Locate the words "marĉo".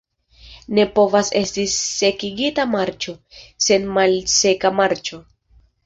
2.73-3.17, 4.83-5.27